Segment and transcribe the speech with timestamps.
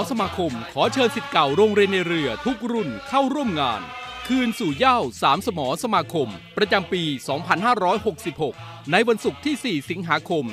[0.00, 3.80] สมสมอสมาคม ขอเชิญสิทธิ์เก่าโรงเรียนในเรือทุกรุ่นเข้าร่วมงาน
[4.28, 7.02] คืนสู่เย้าสามสมอสมาคม ประจำปี
[7.96, 10.44] 2566 ในวันศุกร์ที่ 4 สิงหาคม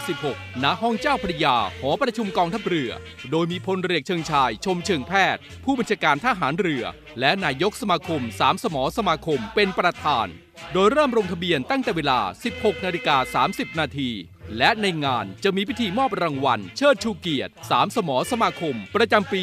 [0.00, 2.90] 2566 ณ ห้องเจ้าพระยา หอประชุมกองทัพเรือ
[3.30, 6.84] โดยมีพลเรือเอกเชิงชาย ชมเชิงแพทย์ ผู้บัญชาการทหารเรือ
[7.20, 10.26] และนายกสมาคมสามสมอสมาคมเป็นประธาน
[10.72, 12.18] โดยเริ่มลงทะเบียนตั้งแต่เวลา
[12.52, 14.10] 16นาฬิกา30 นาที
[14.58, 19.42] และในงานจะมีพิธีมอบรางวัล เชิดชูเกียรติสามสมอสมาคม ประจำปี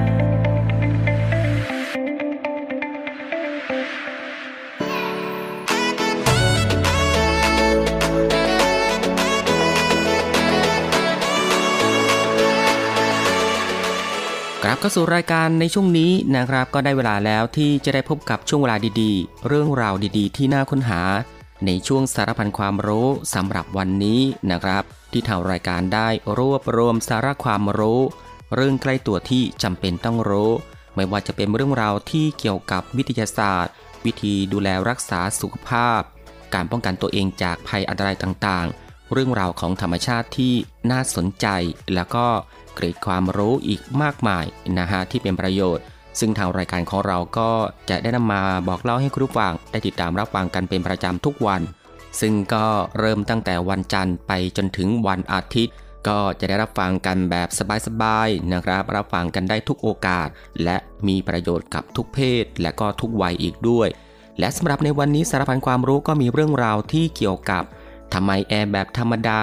[14.83, 21.01] เข้าสู่รายการในช่วงนี้นะครับ ก็ได้เวลาแล้วที่จะได้พบกับช่วงเวลาดีๆ เรื่องราวดีๆ ที่น่าค้นหา
[21.65, 24.21] ในช่วงสารพันความรู้สำหรับวันนี้
[24.51, 26.07] นะครับ ที่ทางรายการได้
[26.37, 28.01] รวบรวมสาระความรู้
[28.55, 30.51] เรื่องใกล้ตัวที่จำเป็นต้องรู้
[30.95, 33.73] ไม่ว่าจะเป็นเรื่องราวที่เกี่ยวกับวิทยาศาสตร์
[34.05, 36.01] วิธีดูแลรักษาสุขภาพ
[36.53, 40.53] การป้องกันตัวเองจากภัยอันตรายต่างๆ เรื่องราวของธรรมชาติที่
[40.91, 41.47] น่าสนใจ
[41.93, 42.27] แล้วก็
[42.73, 44.45] เกร็ดความรู้อีกมากมาย
[44.79, 45.83] นะฮะที่เป็นประโยชน์
[46.19, 47.49] ซึ่งทางรายการของเราก็
[47.89, 51.61] จะได้นำมาบอกเล่าให้คุณผู้ฟังได้ติดตามรับฟังกันเป็นประจำทุกวัน
[52.21, 52.65] ซึ่งก็
[52.99, 55.75] เริ่มตั้งแต่วันจันทร์ไปจนถึงวันอาทิตย์
[56.07, 57.49] ก็จะได้รับฟังกันแบบ
[57.87, 60.27] สบายๆนะครับ รับฟังกันได้ทุกโอกาส
[60.63, 63.87] และมีประโยชน์กับทุกเพศ และก็ทุกวัยอีกด้วย
[64.39, 67.63] และสำหรับในวันนี้สารพันความรู้ก็มีเรื่องราวที่เกี่ยวกับ
[68.13, 69.41] ทำไมแอร์แบบธรรมดา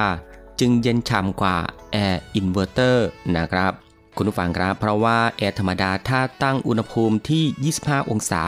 [0.60, 1.56] จึงเย็นฉ่ำกว่า
[1.92, 3.72] แอร์อินเวอร์เตอร์นะครับ
[4.16, 8.44] คุณผู้ฟังครับ เพราะว่าแอร์ธรรมดาถ้าตั้งอุณหภูมิที่ 25 องศา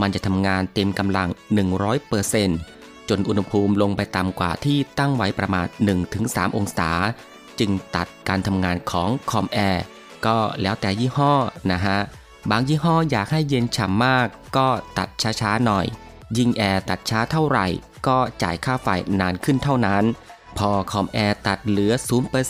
[0.00, 1.28] มันจะทำงานเต็มกำลัง
[2.18, 5.66] 100%จนอุณหภูมิลงไปต่ำกว่าที่ตั้งไว้ประมาณ
[6.12, 6.90] 1-3 องศา
[7.58, 9.84] จึงตัดการทำงานของคอมแอร์
[10.26, 11.34] ก็แล้วแต่ยี่ห้อ
[11.72, 11.98] นะฮะ
[12.50, 14.68] บางยี่ห้ออยากให้เย็นฉ่ำมากก็
[14.98, 15.86] ตัดช้าๆหน่อย
[16.36, 17.66] ยิ่งแอร์ตัดช้าเท่าไหร่
[18.06, 18.88] ก็จ่ายค่าไฟ
[19.20, 20.04] นานขึ้นเท่านั้น
[20.58, 21.92] พอคอมแอร์ตัดเหลือ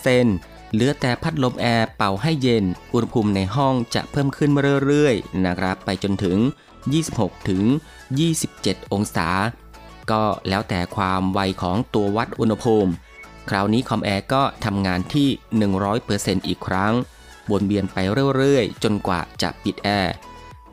[0.08, 4.50] 0%เหลือแต่พัดลมแอร์เป่าให้เย็น อุณหภูมิในห้องจะเพิ่มขึ้น
[4.86, 6.38] เรื่อยๆ นะครับ ไปจนถึง
[6.92, 7.64] 26 ถึง
[8.28, 9.28] 27 องศา
[10.10, 12.92] ก็แล้วแต่ความไวของตัววัดอุณหภูมิ
[13.48, 15.28] คราวนี้คอมแอร์ก็ทำงานที่
[15.88, 16.94] 100%อีกครั้ง
[17.50, 17.96] วนเวียนไป
[18.36, 20.14] เรื่อยๆ จนกว่าจะปิดแอร์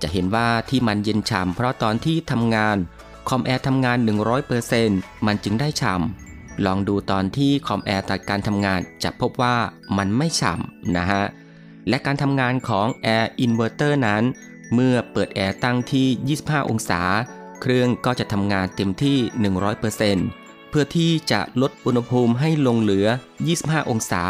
[0.01, 2.77] จะเห็นว่าที่มันเย็นฉ่ำเพราะตอนที่ทำงาน
[3.29, 3.98] คอมแอร์ทำงาน
[4.62, 6.28] 100%มันจึงได้ฉ่ำ
[6.66, 9.56] ลองดูตอนที่คอมแอร์ตัดการทำงานจะพบว่า
[9.98, 11.24] มันไม่ฉ่ำนะฮะ
[11.89, 14.24] และการทำงานของแอร์อินเวอร์เตอร์นั้น
[14.74, 17.01] เมื่อเปิดแอร์ตั้งที่ 25 องศา
[17.62, 19.18] เครื่องก็จะทำงานเต็มที่
[19.94, 23.08] 100%เพื่อที่จะลดอุณหภูมิให้ลงเหลือ
[23.50, 24.24] 25 องศา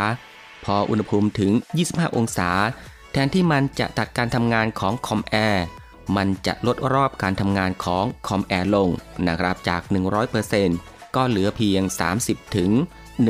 [0.66, 1.52] พออุณหภูมิถึง
[1.86, 2.50] 25 องศา
[3.12, 5.66] แทนที่มันจะตัดการทำงานของคอมแอร์
[6.16, 8.90] มันจะลดรอบการทำงานของคอมแอร์ลง
[9.28, 9.82] นะครับจาก
[10.44, 11.84] 100% ก็เหลือเพียง
[12.20, 12.72] 30ถึง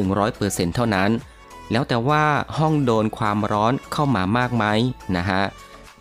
[0.08, 1.12] 100%เท่านั้น
[1.72, 2.26] แล้วแต่ว่า
[2.58, 4.66] ห้องโดนความร้อนเข้ามามากไหม
[5.16, 5.44] นะฮะ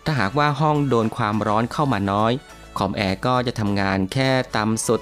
[0.05, 2.31] ถ้าหากว่าห้องโดนความร้อนเข้ามาน้อย
[2.77, 4.99] คอมแอร์ก็จะทำงานแค่ต่ำสุด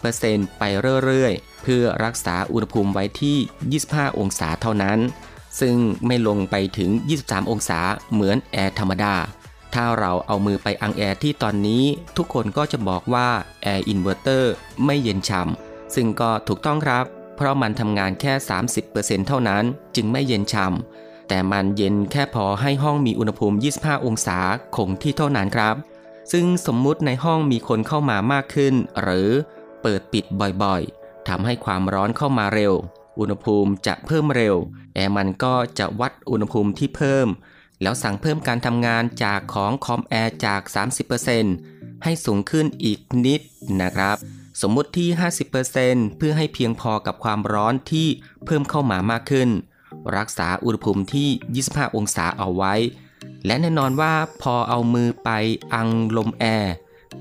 [0.00, 0.62] 30%ไป
[1.04, 4.98] เรื่อยๆ เพื่อรักษาอุณหภูมิไว้ที่ 25 องศาเท่านั้น
[5.60, 5.76] ซึ่ง
[6.06, 6.90] ไม่ลงไปถึง
[7.22, 7.80] 23 องศา
[8.12, 9.14] เหมือนแอร์ธรรมดา
[9.74, 11.84] ถ้าเราเอามือไปอังแอร์ที่ตอนนี้
[12.16, 13.28] ทุกคนก็จะบอกว่า
[13.62, 14.52] แอร์อินเวอร์เตอร์
[14.84, 17.04] ไม่เย็นฉ่ำ ซึ่งก็ถูกต้องครับ
[17.36, 18.32] เพราะมันทำงานแค่
[18.80, 19.64] 30%เท่านั้น
[19.96, 24.38] จึงไม่เย็นฉ่ำแต่มันเย็นแค่พอให้ห้องมีอุณหภูมิ 25 องศา
[24.76, 25.76] คงที่เท่านั้นครับ
[26.32, 29.30] ซึ่งสมมุติในห้องมีคนเข้ามามากขึ้น หรือ
[29.82, 30.24] เปิดปิด
[30.62, 32.72] บ่อยๆทำให้ความร้อนเข้ามาเร็ว
[33.18, 34.56] อุณหภูมิจะเพิ่มเร็ว
[34.94, 37.28] แอร์มันก็จะวัดอุณหภูมิที่เพิ่ม
[37.82, 40.60] แล้วสั่งเพิ่มการทำงานจากของคอมแอร์จาก
[41.32, 43.40] 30%ให้สูงขึ้นอีกนิด
[43.80, 44.16] นะครับ
[44.60, 45.08] สมมุติที่
[45.62, 48.08] 50%เพื่อให้เพียงพอกับความร้อนที่
[48.44, 49.48] เพิ่มเข้ามามากขึ้น
[50.16, 51.28] รักษาอุณหภูมิที่
[51.64, 52.74] 25 องศาเอาไว้
[53.46, 55.30] และแน่นอนว่าพอเอามือไป
[55.74, 56.74] อังลมแอร์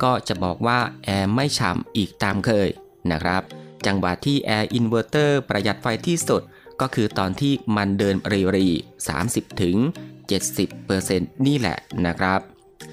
[0.03, 2.69] ก็จะบอกว่าแอร์ไม่ฉ่ำอีกตามเคย
[3.11, 3.41] นะครับ
[3.85, 6.41] จังหวะที่แอร์อินเวอร์เตอร์ประหยัดไฟที่สุด
[6.81, 8.67] ก็คือตอนที่มันเดินรี่ๆ
[9.15, 9.77] 30 ถึง
[10.61, 12.39] 70%นี่แหละนะครับ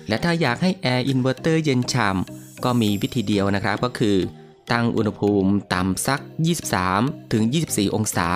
[0.09, 4.17] และถ้าอยากให้แอร์อินเวอร์เตอร์เย็นฉ่ำ ก็มีวิธีเดียวนะครับก็คือ
[4.73, 6.21] ตั้งอุณหภูมิต่ำสัก
[6.77, 8.29] 23 ถึง 24 องศา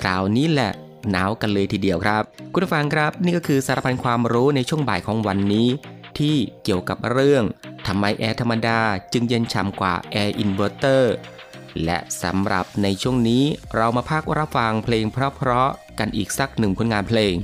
[0.00, 0.72] คราวนี้แหละ
[1.10, 5.68] หนาวกันเลยทีเดียวครับ คุณผู้ฟังครับ นี่ก็คือสารพันความรู้ในช่วงบ่ายของวันนี้
[6.18, 7.44] ที่เกี่ยวกับเรื่อง
[7.86, 8.80] ทำไมแอร์ธรรมดา
[9.12, 11.14] จึงเย็นฉ่ำกว่าแอร์อินเวอร์เตอร์
[11.84, 13.44] และสำหรับในช่วงนี้
[13.76, 17.34] เรามาพักรับฟังเพลงเพราะๆกันอีกสักหนึ่งผลงานเพลง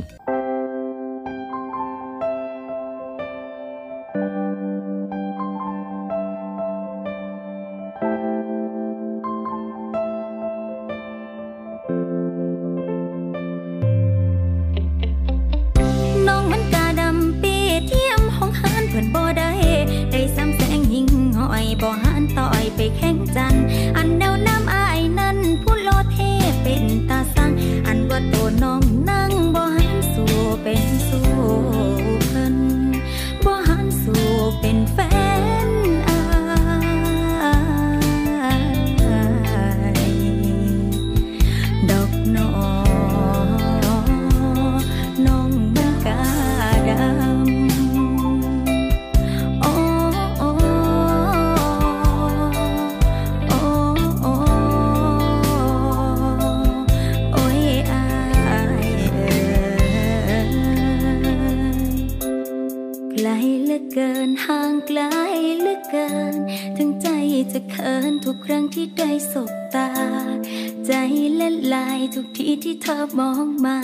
[72.16, 73.78] ทุกทีที่เธอมองมา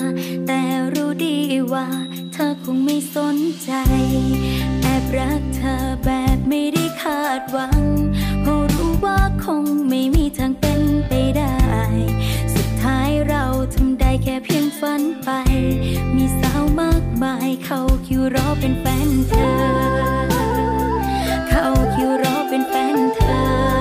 [0.46, 0.60] แต่
[0.94, 1.38] รู้ดี
[1.72, 1.86] ว่า
[2.32, 3.70] เธอคงไม่สนใจ
[4.82, 5.74] แอบรักเธอ
[6.04, 7.82] แบบไม่ได้คาดหวัง
[8.40, 11.56] เพราะรู้ว่าคงไม่มีทางเป็นไปได้
[12.54, 15.30] สุดท้ายเราทำได้แค่เพียงฝันไป
[16.16, 19.52] มีสาวมากมายเข้าคิวรอเป็นแฟนเธอ
[21.48, 23.75] เข้าคิวรอเป็นแฟนเธอ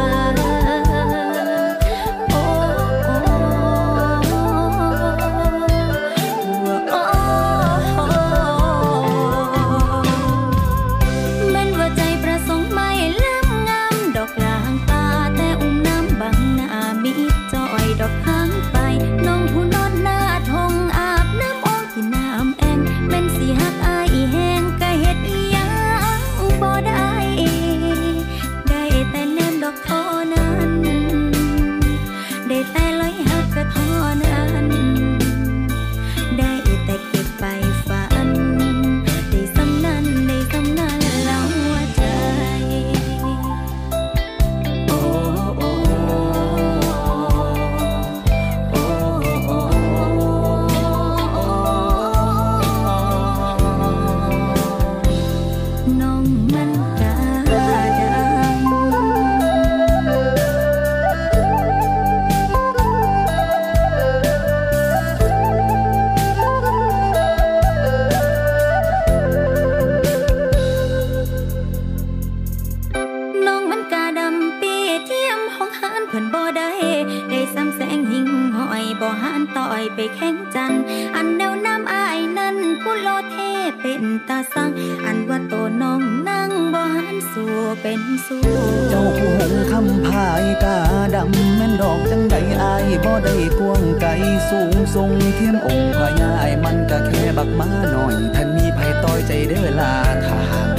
[93.24, 94.10] ได้กวงไกล
[94.50, 99.94] สูงทรงเทียมองค์พญายมันก็แค่บักมาหน่อยท่านมีภัยต้อยใจเด้อลา
[100.26, 100.42] ถ้า
[100.74, 100.75] ง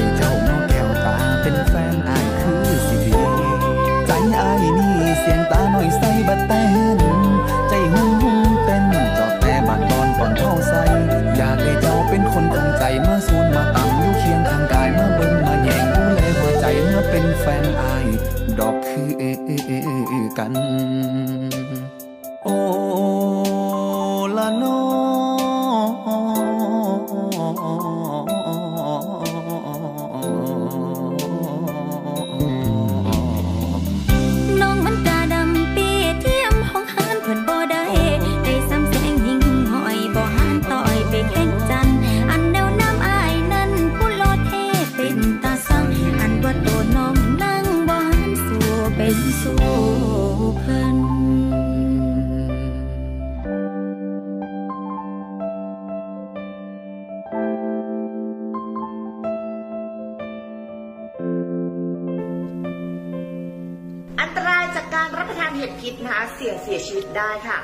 [66.06, 67.58] นะคะเสี่ยงเสียชีวิตได้ค่ะ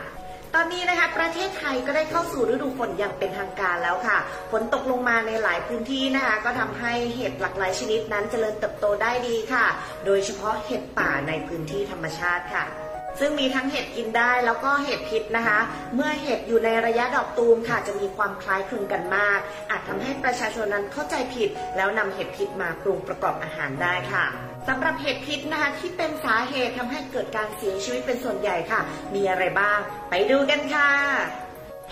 [0.55, 4.19] ตอนนี้นะคะประเทศไทยก็ได้เข้าสู่ฤดูฝนอย่างเป็นทางการแล้วค่ะ
[4.51, 9.67] ฝนตกลงมาในหลายพื้นที่นะคะ ก็ทำให้เห็ดหลากหลายชนิดนั้นเจริญเติบโตได้ดีค่ะ
[10.07, 12.65] โดยเฉพาะเห็ดป่าในพื้นที่ธรรมชาติค่ะ
[13.21, 15.61] ซึ่งมีทั้งเห็ดกินได้แล้วก็เห็ดพิษนะคะ
[15.95, 19.39] เมื่อเห็ดอยู่ในระยะดอกตูมค่ะ จะมีความคล้ายคลึงกันมาก
[19.71, 24.25] อาจทำให้ประชาชนนั้นเข้าใจผิด แล้วนำเห็ดพิษมาปรุงประกอบอาหารได้ค่ะ
[24.69, 28.81] สำหรับเห็ดพิษนะคะที่เป็นสาเหตุทำให้เกิดการเสียชีวิตเป็นส่วนใหญ่ค่ะ
[29.15, 29.79] มีอะไรบ้าง
[30.11, 30.91] ไปดูกันค่ะ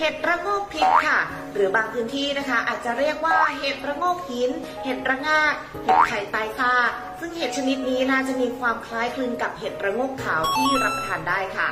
[0.02, 1.18] เห็ดระโงกพิษค่ะ
[1.54, 4.50] หรือบางพื้นที่นะคะ อาจจะเรียกว่าเห็ดระโงกหิน
[4.84, 11.70] เห็ดระงากเห็ดไข่ตายซากซึ่งเห็ดชนิดนี้นะจะมีความคล้ายคลึงกับเห็ดระโงกขาวที่รับประทานได้ค่ะ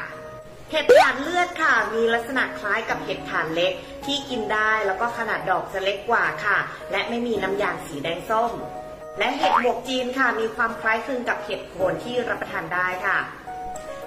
[0.71, 3.73] เห็ดถ่านเลือดค่ะ มีลักษณะคล้ายกับเห็ดถ่านเล็ก
[4.07, 6.59] ที่กินได้แล้วก็ขนาดดอกจะเล็กกว่าค่ะ
[6.93, 8.53] และไม่มีน้ำยางสีแดงส้ม
[9.19, 13.19] และเห็ดหมวกจีนค่ะ มีความคล้ายคลึงกับเห็ดโคนที่รับประทานได้ค่ะ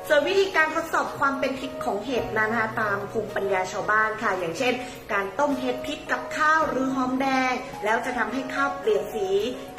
[0.07, 4.73] ส่วนวิธีการทดสอบความเป็นพิษของเห็ดนั้นนะคะตามภูมิปัญญาชาวบ้านค่ะ อย่างเช่น
[5.13, 9.29] การต้มเห็ดพิษกับข้าวหรือหอมแดง แล้วจะทำให้ข้าวเปลี่ยนสี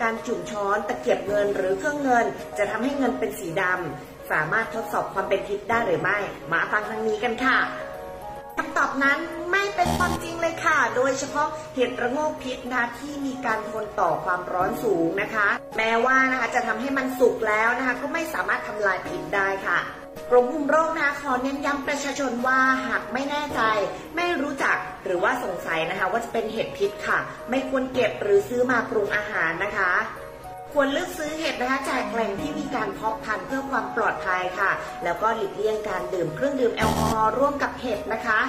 [0.02, 2.26] การจุ่มช้อนตะเกียบเงินหรือเครื่องเงิน
[2.58, 6.18] จะทำให้เงินเป็นสีดำสามารถทดสอบความเป็นพิษได้หรือไม่
[6.52, 7.58] มาฟังทางนี้กันค่ะ
[8.56, 9.18] คำตอบนั้น
[9.52, 23.60] ไม่เป็นความจริงเลยค่ะ โดยเฉพาะเห็ดระโงกพิษนะที่มีการทนต่อความร้อนสูงนะคะ แม้ว่านะคะจะทำให้มันสุกแล้วนะคะก็ไม่สามารถทำลายพิษได้ค่ะ กรมคุมโรคนะคะขอเน้นย้ำประชาชนว่าหากไม่แน่ใจ
[24.16, 27.18] ไม่รู้จักหรือว่าสงสัยนะคะ ว่าจะเป็นเห็ดพิษค่ะ
[27.50, 29.92] ไม่ควรเก็บหรือซื้อมาปรุงอาหารนะคะ
[30.72, 34.70] ควรเลือกซื้อเห็ดนะคะจากแหล่งที่มีการเพาะพันธุ์เพื่อความปลอดภัยค่ะ
[35.04, 38.40] แล้วก็หลีกเลี่ยงการดื่มเครื่องดื่มแอลกอฮอล์ร่วมกับเห็ดนะคะ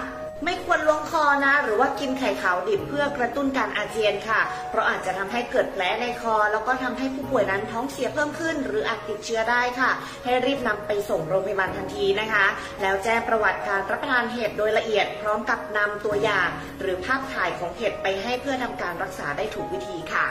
[0.45, 9.91] ไม่ควรล้วงคอนะ หรือว่ากินไข่ขาวดิบเพื่อกระตุ้นการอาเจียนค่ะ เพราะอาจจะทำให้เกิดแผลในคอ แล้วก็ทำให้ผู้ป่วยนั้นท้องเสียเพิ่มขึ้น หรืออาจติดเชื้อได้ค่ะ
[10.23, 12.45] ให้รีบนำไปส่งโรงพยาบาลทันทีนะคะ
[12.81, 16.49] แล้วแจ้งประวัติการรับประทานเห็ดโดยละเอียด พร้อมกับนำตัวอย่าง
[16.81, 20.27] หรือภาพถ่ายของเห็ดไปให้เพื่อทำการรักษาได้ถูกวิธีค่ะ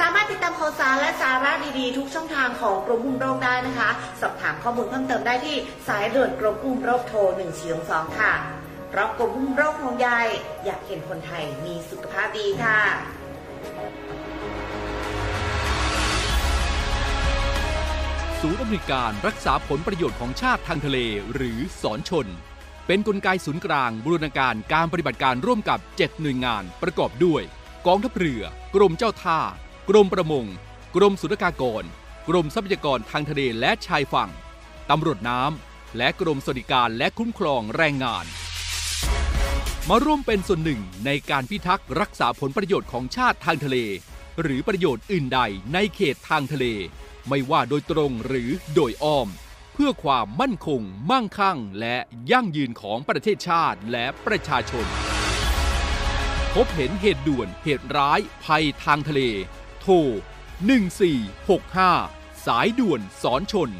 [0.00, 5.56] สามารถติดตามข่าวสารและสาระดีๆ ทุกช่องทางของกรมคุมโรคได้นะคะ สอบถามข้อมูลเพิ่มเติมได้ที่
[5.88, 7.18] สายด่วนกรมคุมโรคโทร
[7.68, 8.55] 1422 ค่ะ
[8.88, 10.08] เพราะกรมคุมโรคห่วงใย
[10.64, 12.80] อยากเห็นคนไทยมีสุขภาพดีค่ะ
[18.40, 20.98] ศูนย์อำนวยการรักษาผลประโยชน์ของชาติทางทะเล
[21.34, 22.26] หรือสอนชน
[22.86, 27.42] เป็นนกลไกศูนย์กลางบูรณาการการปฏิบัติการร่วมกับ 7 หน่วยงานประกอบด้วย
[27.86, 28.42] กองทัพเรือ
[28.74, 29.40] กรมเจ้าท่า
[29.88, 30.46] กรมประมง
[30.96, 31.84] กรมศุลกากร
[32.28, 34.30] กรมทรัพยากรทางทะเลและชายฝั่ง
[34.90, 38.26] ตำรวจน้ำและกรมสวัสดิการและคุ้มครองแรงงาน
[39.90, 43.76] มาร่วมเป็นส่วนหนึ่งในการพิทักษ์รักษาผลประโยชน์ของชาติทางทะเล
[44.42, 45.40] หรือประโยชน์อื่นใด
[45.74, 46.66] ในเขตทางทะเล
[47.28, 49.28] ไม่ว่าโดยตรงหรือโดยอ้อม
[49.72, 51.96] เพื่อความมั่นคง มั่งคั่ง และ
[52.30, 54.86] ยั่งยืนของประเทศชาติและประชาชน
[56.54, 59.20] พบเห็นเหตุด่วนเหตุร้าย ภัยทางทะเล
[59.80, 59.94] โทร
[61.20, 63.70] 1465 สายด่วนสอนชน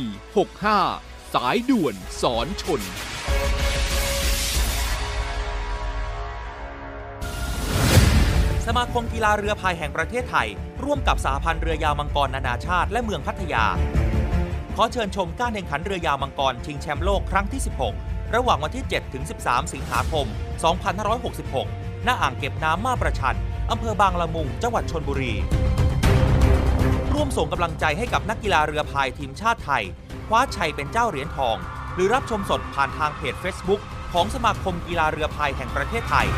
[0.00, 2.82] 1465 สายด่วนสอนชน
[8.68, 10.48] สมาคมกีฬาเรือพายแห่งประเทศไทย
[10.84, 13.64] ร่วมกับสหพันธ์เรือยาวมังกรนานาชาติ และเมืองพัทยา
[14.76, 17.60] ขอเชิญชมการแข่งขันเรือยาวมังกรชิงแชมป์โลกครั้งที่
[17.96, 20.26] 16 ระหว่างวันที่ 7 ถึง 13 สิงหาคม
[20.96, 23.36] 2566 ณ อ่างเก็บน้ำมาประชัน
[23.70, 25.34] อำเภอบางละมุง จังหวัดชนบุรี
[27.12, 29.84] ร่วมส่งกำลังใจให้กับนักกีฬาเรือพายทีมชาติไทย
[30.28, 31.56] คว้าชัยเป็นเจ้าเหรียญทอง
[31.94, 33.80] หรือรับชมสดผ่านทางเพจ Facebook
[34.12, 36.28] ของสมาคมกีฬาเรือพายแห่งประเทศไทย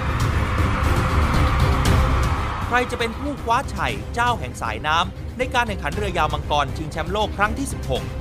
[2.69, 7.69] ใครจะเป็นผู้คว้าชัยเจ้าแห่งสายน้ำในการแข่งขันเรือยาวมังกรชิงแชมป์โลกครั้งที่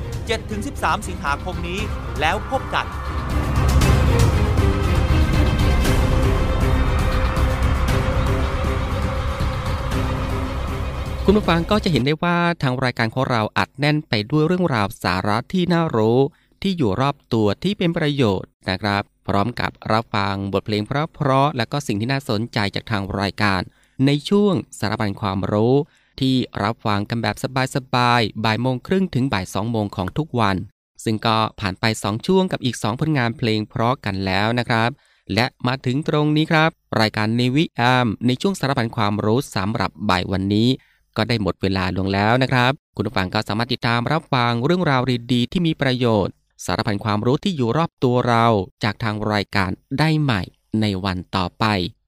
[0.08, 1.80] 16 7-13 สิงหาคมนี้
[2.20, 2.86] แล้วพบกัน
[11.26, 16.20] คุณผู้ฟังก็จะเห็นได้ว่าทางรายการของเราอัดแน่นไปด้วยเรื่องราวสาระที่น่ารู้
[16.62, 23.62] ที่อยู่รอบตัวที่เป็นประโยชน์นะครับ พร้อมกับรับฟังบทเพลงเพราะๆและก็สิ่งที่น่าสนใจจากทางรายการ
[24.06, 25.76] ในช่วงสารบัญความรู้
[26.20, 27.36] ที่รับฟังกันแบบ
[27.76, 30.58] สบายๆ บ่ายโมงครึ่งถึงบ่ายสองโมงของทุกวัน
[31.04, 34.90] ซึ่งก็ผ่านไป 2 ช่วงกับอีก 2 ผลงานเพลงเพราะกันแล้วนะครับ
[35.34, 36.70] และมาถึงตรงนี้ครับ
[37.02, 40.70] รายการในวิแอมในช่วงสารพันความรู้สำหรับบ่ายวันนี้
[41.18, 45.02] ก็ได้หมดเวลาลงแล้วนะครับ คุณผู้ฟังก็สามารถติดตามรับฟังเรื่องราว
[45.34, 46.34] ดีๆที่มีประโยชน์
[46.66, 48.46] สารพันความรู้ที่อยู่รอบตัวเรา
[48.84, 50.42] จากทางรายการได้ใหม่
[50.82, 51.66] ในวันต่อไป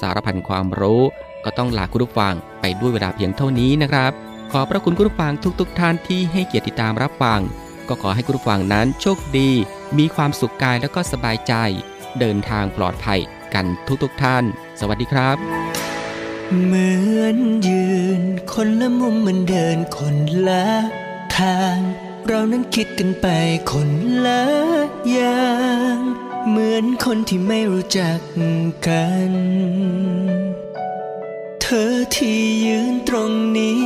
[0.00, 1.02] สารพันความรู้
[1.44, 4.12] ก็ต้องลาคุณผู้ฟังไปด้วยเวลาเพียงเท่านี้นะครับ
[4.52, 7.40] ขอพระคุณคุณผู้ฟังทุกๆทท่านที่ให้เกียรติติดตามรับฟัง
[7.88, 9.50] ก็ขอให้คุณผู้ฟังนั้นโชคดี
[9.98, 11.54] มีความสุขกายแล้วก็สบายใจ
[12.18, 13.20] เดินทางปลอดภัย
[13.54, 13.66] กัน
[14.02, 14.44] ทุกๆทท่าน
[14.80, 15.36] สวัสดีครับ
[16.64, 17.36] เหมือน
[17.68, 17.86] ยื
[18.20, 18.22] น
[18.52, 20.16] คนละมุมเหมือนเดินคน
[20.48, 20.66] ละ
[21.38, 21.76] ทาง
[22.26, 23.26] เรานั้นคิดกันไป
[23.72, 23.90] คน
[24.26, 24.42] ละ
[25.10, 25.46] อย่า
[25.96, 25.98] ง
[26.50, 28.18] เหมือนคนที่ไม่รู้จัก
[28.86, 29.32] กัน
[31.60, 33.82] เธอที่ยืนตรงนี้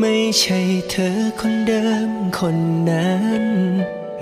[0.00, 0.60] ไม่ใช่
[0.90, 2.56] เธอคนเดิมคน
[2.90, 3.42] นั้น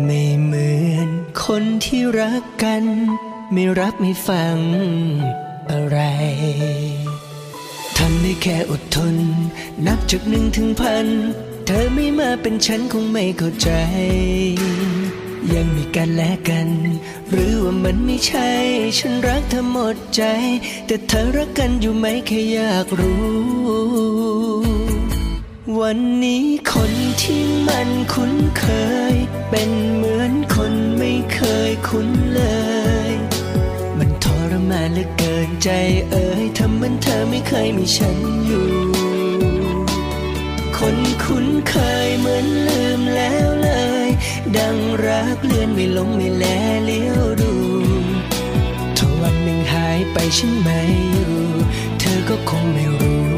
[0.05, 1.09] ไม่เหมือน
[1.45, 2.85] คนที่รักกัน
[3.53, 4.59] ไม่รับไม่ฟัง
[5.71, 5.99] อะไร
[7.99, 9.17] ทำได้แค่อดทน
[9.87, 11.07] นับจากหนึ่งถึงพัน
[11.67, 13.71] เธอไม่มาเป็นฉันคงไม่เข้าใจ
[15.55, 16.69] ยังมีกันและกัน
[17.31, 18.51] หรือว่ามันไม่ใช่
[18.99, 20.23] ฉันรักเธอหมดใจ
[20.87, 23.29] แต่เธอรักกันอยู่ไหมแค่อยากรู้
[25.81, 28.65] วันนี้คนที่มันคุ้นเค
[29.13, 29.15] ย
[29.51, 32.43] เป็นเหมือนคนไม่เคยคุ้นเล
[33.11, 33.13] ย
[33.99, 35.71] มันทรมานเหลือเกินใจ
[36.11, 38.69] เอ่ยทำเหมือนเธอไม่เคยมีฉันอยู่
[40.79, 41.75] คนคุ้นเค
[42.07, 43.48] ยเหมือนลืมแล้ว
[44.57, 46.45] ดังรักเลื่อนไม่ลงไม่แล
[46.85, 47.53] เลี้ยวดู
[48.97, 50.81] ถ้าวันหนึ่งหายไปฉันไม่
[51.13, 51.35] อยู่
[51.99, 53.38] เธอก็คงไม่รู้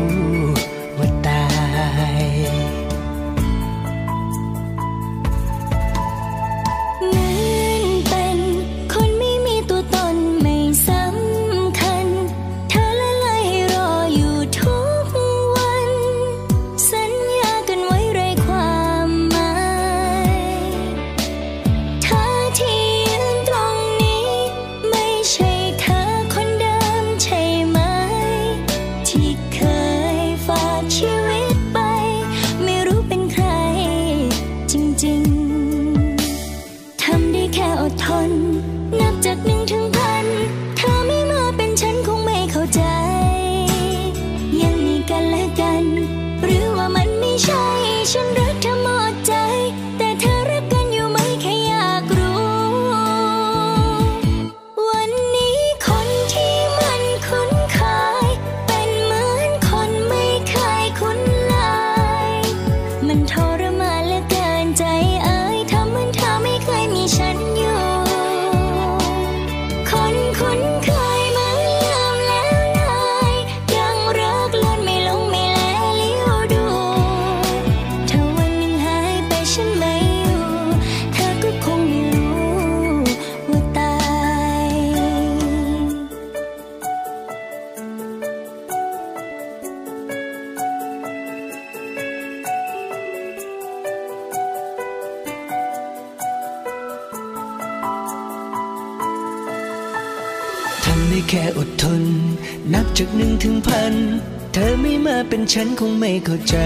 [105.55, 106.57] ฉันคงไม่เข้าใจ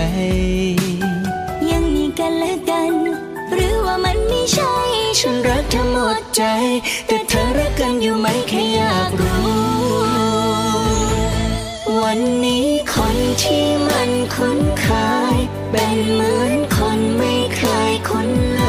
[1.71, 2.93] ยังมีกันและกัน
[3.53, 4.75] หรือว่ามันไม่ใช่
[5.21, 6.43] ฉันรักเธอหมดใจ
[7.07, 9.45] แต่เธอรักกันอยู่ไหมแค่อยากรู้
[12.03, 14.87] วันนี้คนที่มันคุ้นเค
[15.35, 15.37] ย
[15.71, 18.65] เป็นเหมือนคนไม่เคยคุ้นเล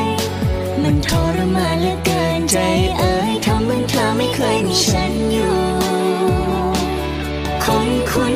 [0.00, 0.02] ย
[0.82, 2.56] มันทรมานเหลือเกินใจ
[2.98, 5.54] เอ่ยทำเหมือนเธอไม่เคยมีฉันอยู่
[7.64, 8.34] คนคุ้น